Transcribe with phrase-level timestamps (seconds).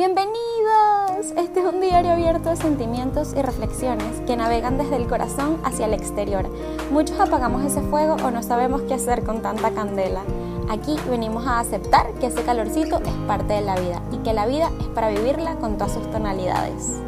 [0.00, 1.36] Bienvenidos.
[1.36, 5.84] Este es un diario abierto de sentimientos y reflexiones que navegan desde el corazón hacia
[5.84, 6.48] el exterior.
[6.90, 10.22] Muchos apagamos ese fuego o no sabemos qué hacer con tanta candela.
[10.70, 14.46] Aquí venimos a aceptar que ese calorcito es parte de la vida y que la
[14.46, 17.02] vida es para vivirla con todas sus tonalidades.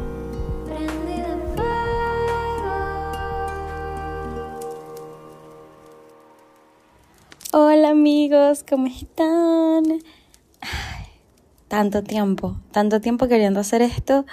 [7.53, 9.83] Hola amigos, ¿cómo están?
[11.73, 14.27] Tanto tiempo, tanto tiempo queriendo hacer esto.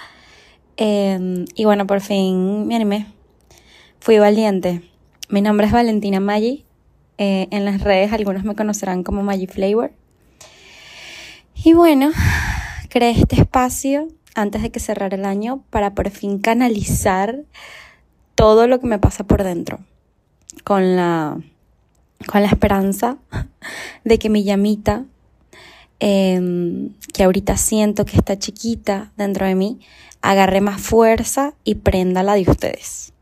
[0.77, 3.07] Em, y bueno, por fin me animé.
[3.99, 4.83] Fui valiente.
[5.27, 6.65] Mi nombre es Valentina Maggi.
[7.17, 9.91] Eh, en las redes algunos me conocerán como Maggi Flavor.
[11.55, 12.11] Y bueno,
[12.89, 17.39] creé este espacio antes de que cerrara el año para por fin canalizar
[18.35, 19.79] todo lo que me pasa por dentro.
[20.63, 21.39] Con la,
[22.27, 23.17] con la esperanza
[24.03, 25.05] de que mi llamita
[26.03, 29.79] Em, que ahorita siento que está chiquita dentro de mí,
[30.23, 33.13] agarre más fuerza y prenda la de ustedes.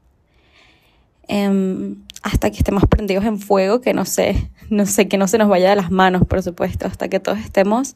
[1.27, 5.37] Em, hasta que estemos prendidos en fuego, que no sé, no sé, que no se
[5.37, 7.95] nos vaya de las manos, por supuesto, hasta que todos estemos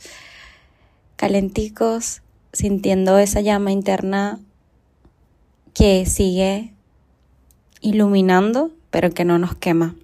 [1.16, 4.42] calenticos, sintiendo esa llama interna
[5.73, 6.73] que sigue
[7.80, 9.95] iluminando, pero que no nos quema.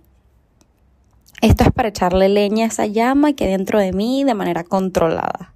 [1.42, 5.54] Esto es para echarle leña a esa llama que dentro de mí de manera controlada.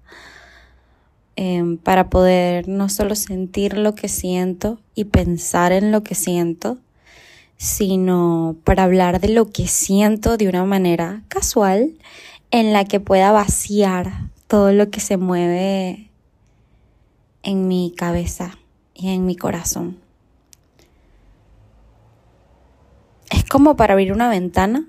[1.36, 6.78] Em, para poder no solo sentir lo que siento y pensar en lo que siento,
[7.58, 11.98] sino para hablar de lo que siento de una manera casual
[12.52, 16.11] en la que pueda vaciar todo lo que se mueve
[17.42, 18.58] en mi cabeza
[18.94, 19.98] y en mi corazón.
[23.31, 24.88] Es como para abrir una ventana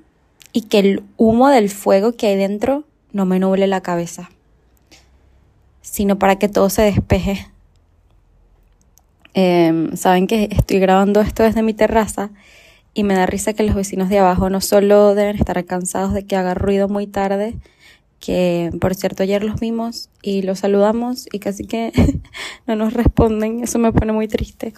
[0.54, 4.30] y que el humo del fuego que hay dentro no me nuble la cabeza,
[5.82, 7.48] sino para que todo se despeje.
[9.34, 12.30] Em, saben que estoy grabando esto desde mi terraza
[12.94, 16.24] y me da risa que los vecinos de abajo no solo deben estar cansados de
[16.24, 17.56] que haga ruido muy tarde,
[18.20, 21.92] que por cierto ayer los vimos y los saludamos y casi que
[22.68, 24.72] no nos responden, eso me pone muy triste,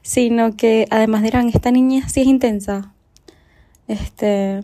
[0.00, 2.94] sino que además dirán, esta niña sí es intensa.
[3.86, 4.62] Este,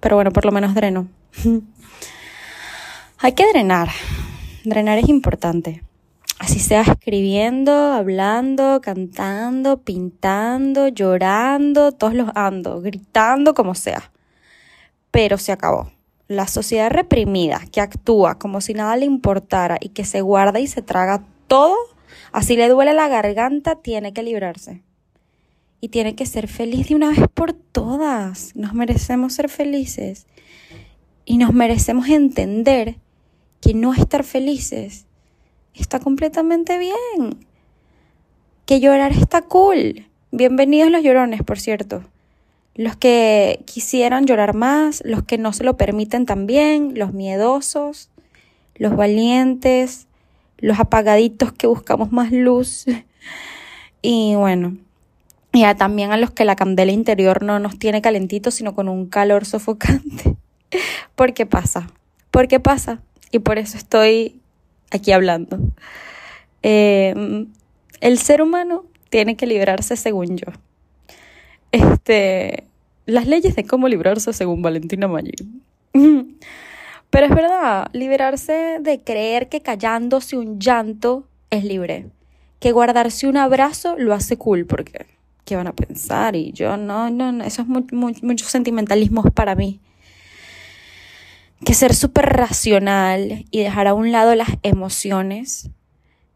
[0.00, 1.08] pero bueno, por lo menos dreno.
[3.18, 3.88] Hay que drenar.
[4.64, 5.82] Drenar es importante.
[6.38, 14.10] Así sea escribiendo, hablando, cantando, pintando, llorando, todos los ando, gritando, como sea.
[15.10, 15.90] Pero se acabó.
[16.28, 20.66] La sociedad reprimida, que actúa como si nada le importara y que se guarda y
[20.66, 21.76] se traga todo,
[22.32, 24.82] así le duele la garganta, tiene que librarse
[25.80, 28.54] y tiene que ser feliz de una vez por todas.
[28.56, 30.26] Nos merecemos ser felices
[31.24, 32.96] y nos merecemos entender
[33.60, 35.06] que no estar felices
[35.74, 37.46] está completamente bien.
[38.64, 40.06] Que llorar está cool.
[40.32, 42.02] Bienvenidos los llorones, por cierto.
[42.74, 48.10] Los que quisieran llorar más, los que no se lo permiten también, los miedosos,
[48.74, 50.08] los valientes,
[50.58, 52.86] los apagaditos que buscamos más luz.
[54.02, 54.76] Y bueno,
[55.56, 59.06] y también a los que la candela interior no nos tiene calentito, sino con un
[59.06, 60.36] calor sofocante.
[61.14, 61.86] ¿Por qué pasa?
[62.30, 63.00] ¿Por qué pasa?
[63.30, 64.38] Y por eso estoy
[64.90, 65.58] aquí hablando.
[66.60, 67.46] Em,
[68.02, 70.52] el ser humano tiene que librarse según yo.
[71.72, 72.64] Este,
[73.06, 75.32] las leyes de cómo librarse según Valentina Maggi.
[77.10, 82.08] Pero es verdad, liberarse de creer que callándose un llanto es libre.
[82.60, 85.15] Que guardarse un abrazo lo hace cool, porque
[85.46, 89.54] qué van a pensar y yo no, no, no eso es muy, mucho sentimentalismo para
[89.54, 89.80] mí.
[91.64, 95.70] Que ser súper racional y dejar a un lado las emociones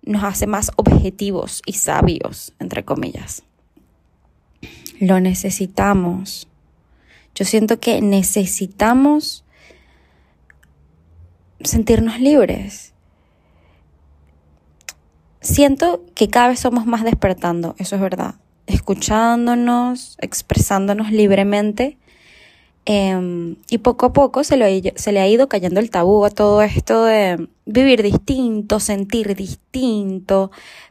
[0.02, 3.42] nos hace más objetivos y sabios, entre comillas.
[4.98, 6.48] Lo necesitamos.
[7.34, 9.44] Yo siento que necesitamos
[11.62, 12.94] sentirnos libres.
[15.40, 21.98] Siento que cada vez somos más despertando, eso es verdad escuchándonos, expresándonos libremente.
[22.86, 26.62] Em, y poco a poco se, se le ha ido cayendo el tabú a todo
[26.62, 30.50] esto de vivir distinto, sentir distinto,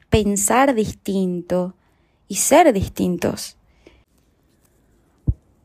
[0.09, 1.75] pensar distinto
[2.27, 3.57] y ser distintos.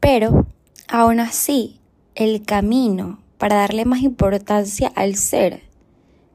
[0.01, 0.47] Pero,
[0.89, 1.81] aún así,
[2.15, 5.75] el camino para darle más importancia al ser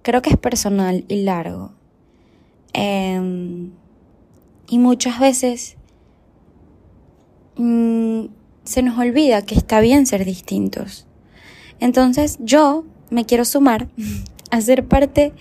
[0.01, 1.71] creo que es personal y largo.
[2.73, 3.71] Em,
[4.69, 5.77] y muchas veces
[7.57, 8.25] mm,
[8.63, 11.07] se nos olvida que está bien ser distintos.
[11.79, 13.89] Entonces yo me quiero sumar
[14.51, 15.33] a ser parte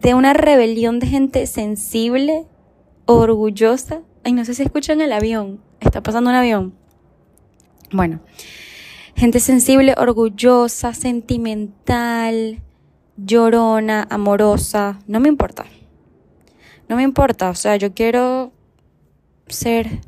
[0.00, 2.46] de una rebelión de gente sensible,
[3.04, 4.00] orgullosa.
[4.24, 5.60] Ay, no sé si escuchan el avión.
[5.80, 6.74] Está pasando un avión.
[7.92, 8.20] Bueno,
[9.14, 12.62] gente sensible, orgullosa, sentimental,
[13.16, 15.00] llorona, amorosa.
[15.06, 15.66] No me importa.
[16.88, 17.50] No me importa.
[17.50, 18.52] O sea, yo quiero
[19.52, 20.00] ser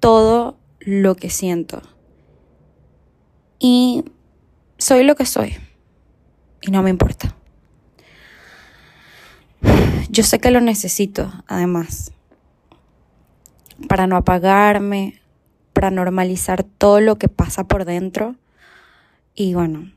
[0.00, 1.82] todo lo que siento.
[3.58, 4.04] Y
[4.78, 5.56] soy lo que soy.
[6.62, 7.36] Y no me importa.
[10.10, 12.12] Yo sé que lo necesito, además,
[13.88, 15.22] para no apagarme,
[15.72, 18.36] para normalizar todo lo que pasa por dentro
[19.34, 19.90] y bueno,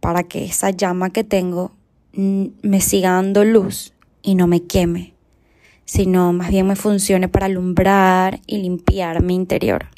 [0.00, 1.72] para que esa llama que tengo
[2.12, 5.14] me siga dando luz y no me queme,
[5.92, 9.88] sino más bien me funcione para alumbrar y limpiar mi interior.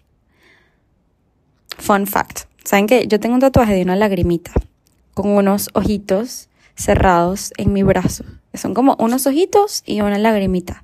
[1.78, 4.50] Fun fact, ¿saben que yo tengo un tatuaje de una lagrimita
[5.14, 8.24] con unos ojitos cerrados en mi brazo?
[8.54, 10.82] Son como unos ojitos y una lagrimita,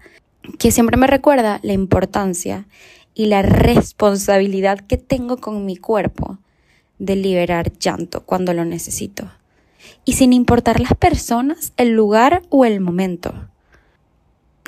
[0.60, 2.68] que siempre me recuerda la importancia
[3.12, 6.38] y la responsabilidad que tengo con mi cuerpo
[7.00, 9.28] de liberar llanto cuando lo necesito.
[10.04, 13.34] Y sin importar las personas, el lugar o el momento.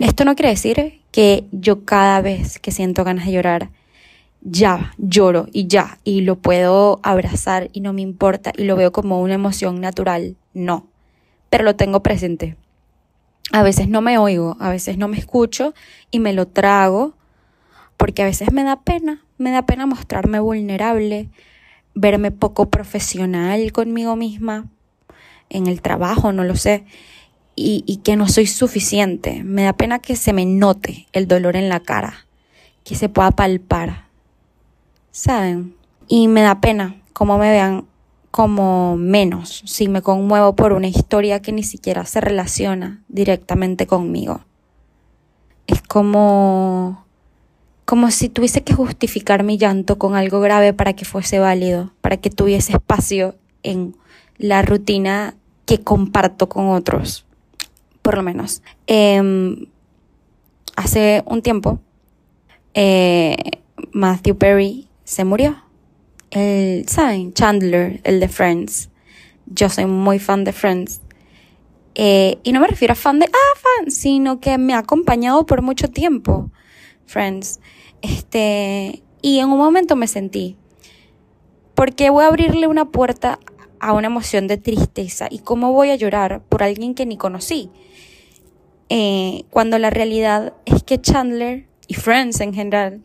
[0.03, 3.71] Esto no quiere decir que yo cada vez que siento ganas de llorar,
[4.41, 8.91] ya lloro y ya, y lo puedo abrazar y no me importa y lo veo
[8.91, 10.35] como una emoción natural.
[10.55, 10.89] No,
[11.51, 12.57] pero lo tengo presente.
[13.53, 15.73] A veces no me oigo, a veces no me escucho
[16.11, 17.15] y me lo trago
[17.97, 21.31] porque a veces me da pena, me da pena mostrarme vulnerable,
[21.95, 24.67] verme poco profesional conmigo misma,
[25.49, 26.87] en el trabajo, no lo sé,
[27.55, 29.43] y, y, que no soy suficiente.
[29.45, 32.27] Me da pena que se me note el dolor en la cara,
[32.85, 34.07] que se pueda palpar,
[35.11, 35.75] ¿saben?
[36.09, 37.87] Y me da pena cómo me vean
[38.33, 44.41] como menos si me conmuevo por una historia que ni siquiera se relaciona directamente conmigo.
[45.67, 47.03] Es como
[47.85, 52.17] como si tuviese que justificar mi llanto con algo grave para que fuese válido, para
[52.17, 53.95] que tuviese espacio en
[54.39, 55.35] la rutina
[55.67, 57.27] que comparto con otros,
[58.03, 58.63] por lo menos.
[58.87, 59.67] Em,
[60.77, 61.81] hace un tiempo,
[62.75, 63.37] eh,
[63.93, 65.63] Matthew Perry se murió
[66.31, 67.33] el, ¿saben?
[67.33, 68.91] Chandler, el de Friends.
[69.47, 71.01] Yo soy muy fan de Friends.
[71.95, 75.45] Eh, y no me refiero a fan de, ah, fan, sino que me ha acompañado
[75.45, 76.51] por mucho tiempo,
[77.05, 77.61] Friends.
[78.01, 80.57] Este, y en un momento me sentí,
[81.75, 83.39] porque voy a abrirle una puerta
[83.83, 87.69] a una emoción de tristeza y cómo voy a llorar por alguien que ni conocí.
[88.89, 93.03] Eh, cuando la realidad es que Chandler y Friends en general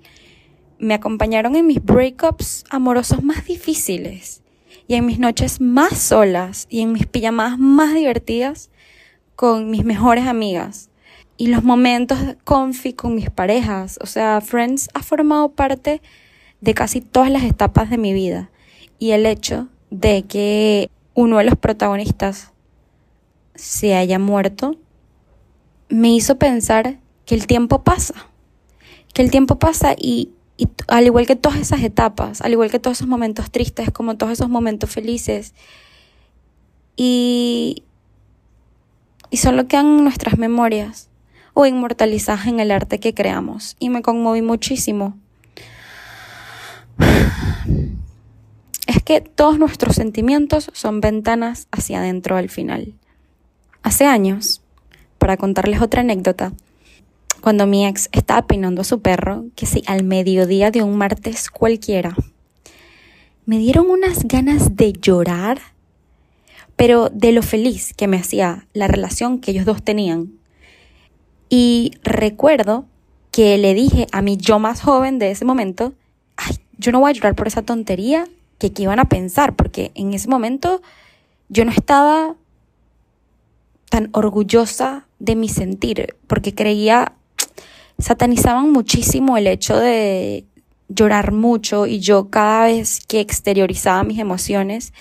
[0.78, 4.44] me acompañaron en mis breakups amorosos más difíciles
[4.88, 8.70] y en mis noches más solas y en mis pijamadas más divertidas
[9.36, 10.92] con mis mejores amigas
[11.38, 13.98] y los momentos confi con mis parejas.
[14.02, 16.02] O sea, Friends ha formado parte
[16.62, 18.52] de casi todas las etapas de mi vida
[19.00, 22.52] y el hecho de que uno de los protagonistas
[23.56, 24.76] se haya muerto
[25.90, 28.14] me hizo pensar que el tiempo pasa,
[29.14, 32.80] que el tiempo pasa y y al igual que todas esas etapas, al igual que
[32.80, 35.54] todos esos momentos tristes, como todos esos momentos felices,
[36.96, 37.84] y,
[39.30, 41.10] y solo quedan nuestras memorias
[41.54, 43.76] o inmortalizadas en el arte que creamos.
[43.80, 45.16] Y me conmoví muchísimo.
[48.88, 52.94] Es que todos nuestros sentimientos son ventanas hacia adentro al final.
[53.84, 54.62] Hace años,
[55.18, 56.54] para contarles otra anécdota,
[57.42, 61.50] cuando mi ex estaba peinando a su perro, que sí, al mediodía de un martes
[61.50, 62.16] cualquiera,
[63.46, 65.60] me dieron unas ganas de llorar,
[66.78, 70.34] pero de lo feliz que me hacía la relación que ellos dos tenían.
[71.50, 72.86] Y recuerdo
[73.32, 75.94] que le dije a mi yo más joven de ese momento,
[76.38, 78.28] ay, yo no voy a llorar por esa tontería
[78.58, 80.82] que, que iban a pensar, porque en ese momento
[81.50, 82.36] yo no estaba
[83.90, 87.14] tan orgullosa de mi sentir, porque creía
[88.00, 90.46] satanizaban muchísimo el hecho de
[90.88, 94.94] llorar mucho y yo cada vez que exteriorizaba mis emociones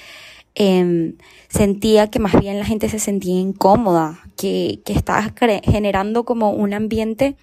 [0.54, 1.16] em,
[1.48, 5.32] sentía que más bien la gente se sentía incómoda, que, que estaba
[5.64, 7.36] generando como un ambiente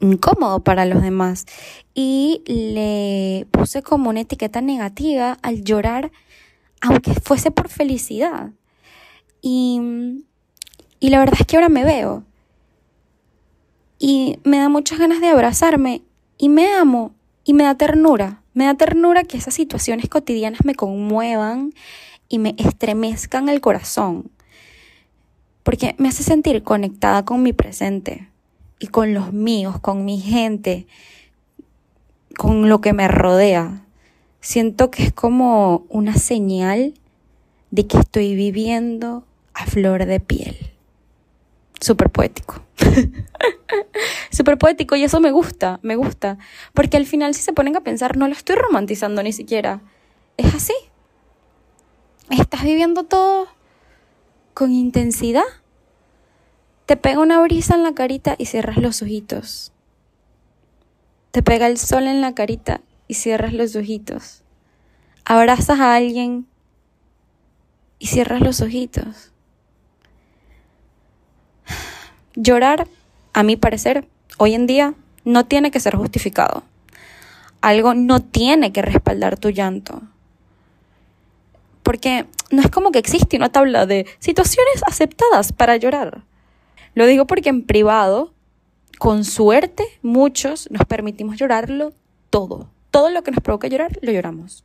[0.00, 1.46] incómodo para los demás
[1.94, 6.12] y le puse como una etiqueta negativa al llorar
[6.80, 8.50] aunque fuese por felicidad
[9.42, 10.24] y,
[11.00, 12.24] y la verdad es que ahora me veo
[13.98, 16.02] y me da muchas ganas de abrazarme
[16.38, 17.14] y me amo
[17.44, 18.42] y me da ternura.
[18.54, 21.72] Me da ternura que esas situaciones cotidianas me conmuevan
[22.28, 24.30] y me estremezcan el corazón.
[25.62, 28.30] porque me hace sentir conectada con mi presente
[28.78, 30.86] y con los míos, con mi gente,
[32.36, 33.84] con lo que me rodea.
[34.40, 36.94] Siento que es como una señal
[37.70, 40.56] de que estoy viviendo a flor de piel.
[41.80, 42.62] Súper poético.
[44.30, 46.38] Súper poético y eso me gusta, me gusta.
[46.72, 49.80] Porque al final si se ponen a pensar, no lo estoy romantizando ni siquiera.
[50.36, 50.74] Es así.
[52.30, 53.48] Estás viviendo todo
[54.54, 55.44] con intensidad.
[56.88, 59.72] Te pega una brisa en la carita y cierras los ojitos.
[61.32, 64.42] Te pega el sol en la carita y cierras los ojitos.
[65.26, 66.46] Abrazas a alguien
[67.98, 69.32] y cierras los ojitos.
[72.34, 72.88] Llorar,
[73.34, 74.94] a mi parecer, hoy en día
[75.26, 76.62] no tiene que ser justificado.
[77.60, 80.00] Algo no tiene que respaldar tu llanto.
[81.82, 86.22] Porque no es como que existe una tabla de situaciones aceptadas para llorar.
[86.98, 88.32] Lo digo porque en privado,
[88.98, 91.92] con suerte, muchos nos permitimos llorarlo
[92.28, 92.70] todo.
[92.90, 94.64] Todo lo que nos provoca llorar, lo lloramos.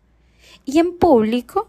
[0.65, 1.67] Y en público,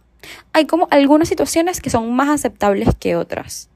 [0.55, 3.69] hay como algunas situaciones que son más aceptables que otras.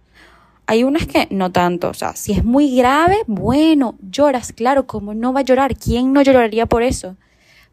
[0.64, 5.12] Hay unas que no tanto, o sea, si es muy grave, bueno, lloras, claro, ¿cómo
[5.12, 5.76] no va a llorar?
[5.76, 7.16] ¿Quién no lloraría por eso?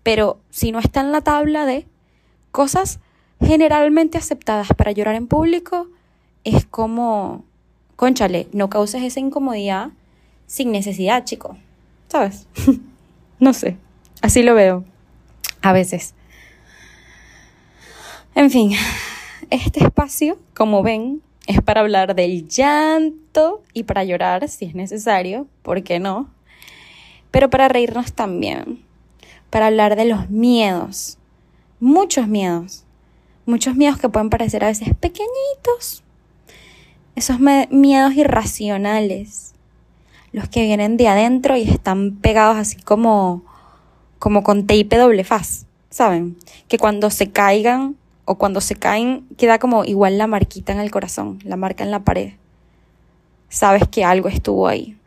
[0.04, 1.88] Pero si no está en la tabla de
[2.52, 3.00] cosas
[3.40, 5.88] generalmente aceptadas para llorar en público,
[6.44, 7.46] es como,
[7.96, 9.90] conchale, no causes esa incomodidad
[10.48, 11.58] sin necesidad, chico.
[12.08, 12.48] ¿Sabes?
[13.40, 13.78] no sé,
[14.22, 14.84] así lo veo
[15.62, 16.14] a veces.
[18.36, 18.72] En fin,
[19.50, 25.48] este espacio, como ven, es para hablar del llanto y para llorar si es necesario,
[25.62, 26.30] ¿por qué no?
[27.32, 28.84] Pero para reírnos también,
[29.50, 31.18] para hablar de los miedos,
[31.80, 32.84] muchos miedos,
[33.46, 36.04] muchos miedos que pueden parecer a veces pequeñitos,
[37.16, 39.54] esos miedos irracionales,
[40.32, 43.44] los que vienen de adentro y están pegados así como,
[44.20, 46.38] como con tape doble faz, ¿saben?
[46.68, 47.96] Que cuando se caigan
[48.26, 51.92] o cuando se caen queda como igual la marquita en el corazón, la marca en
[51.92, 52.34] la pared.
[53.48, 54.98] Sabes que algo estuvo ahí.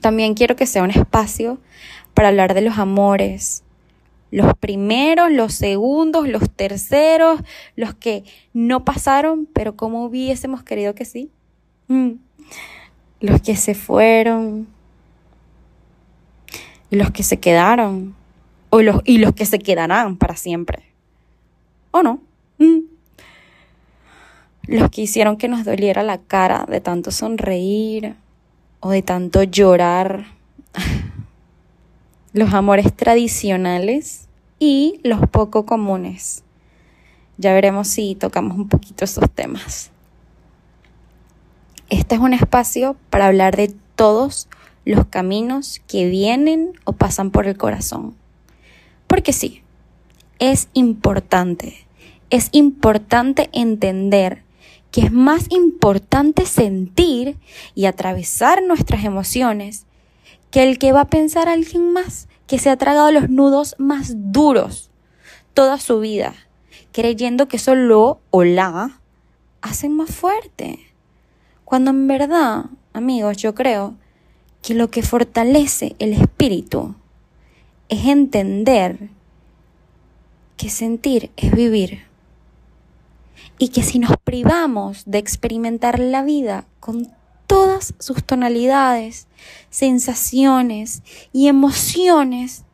[0.00, 1.58] También quiero que sea un espacio
[2.14, 3.64] para hablar de los amores,
[4.30, 7.40] los primeros, los segundos, los terceros,
[7.76, 11.30] los que no pasaron, pero como hubiésemos querido que sí.
[11.88, 12.12] Mm.
[13.20, 14.66] Los que se fueron,
[16.90, 18.14] los que se quedaron,
[18.70, 20.84] o los, y los que se quedarán para siempre.
[21.92, 22.20] ¿O no?
[22.58, 22.80] Mm.
[24.66, 28.16] Los que hicieron que nos doliera la cara de tanto sonreír
[28.80, 30.35] o de tanto llorar.
[32.36, 34.28] Los amores tradicionales
[34.58, 36.44] y los poco comunes.
[37.38, 39.90] Ya veremos si tocamos un poquito esos temas.
[41.88, 44.48] Este es un espacio para hablar de todos
[44.84, 48.14] los caminos que vienen o pasan por el corazón.
[49.08, 49.62] Porque sí,
[50.38, 51.86] es importante
[52.30, 54.42] es importante entender
[54.90, 57.36] que es más importante sentir
[57.74, 59.86] y atravesar nuestras emociones
[60.50, 64.12] que el que va a pensar alguien más que se ha tragado los nudos más
[64.32, 64.90] duros
[65.54, 66.34] toda su vida,
[66.92, 69.00] creyendo que solo o la
[69.62, 70.78] hacen más fuerte.
[71.64, 73.94] Cuando en verdad, amigos, yo creo
[74.62, 76.94] que lo que fortalece el espíritu
[77.88, 79.10] es entender
[80.56, 82.04] que sentir es vivir
[83.58, 87.10] y que si nos privamos de experimentar la vida con
[87.46, 89.26] todas sus tonalidades,
[89.70, 92.64] sensaciones y emociones,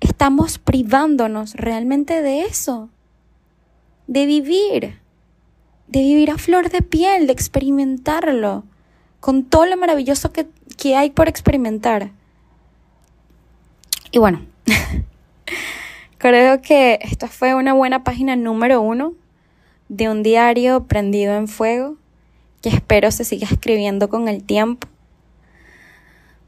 [0.00, 2.88] estamos privándonos realmente de eso,
[4.06, 5.00] de vivir,
[5.88, 8.64] de vivir a flor de piel, de experimentarlo,
[9.20, 12.10] con todo lo maravilloso que, que hay por experimentar.
[14.10, 14.44] Y bueno,
[16.18, 19.14] creo que esta fue una buena página número uno
[19.88, 21.96] de un diario prendido en fuego
[22.62, 24.88] que espero se siga escribiendo con el tiempo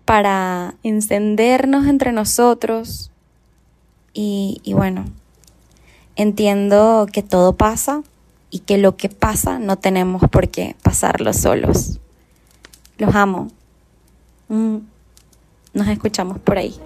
[0.04, 3.10] para encendernos entre nosotros
[4.12, 5.04] y, bueno,
[6.14, 8.02] entiendo que todo pasa
[8.50, 11.98] y que lo que pasa no tenemos por qué pasarlo solos.
[12.96, 13.48] Los amo.
[14.48, 14.76] Mm.
[15.72, 16.78] Nos escuchamos por ahí.